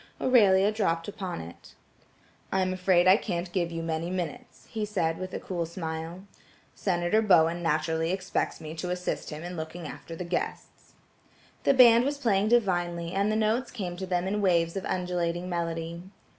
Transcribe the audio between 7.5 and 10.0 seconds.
naturally expects me to assist him in looking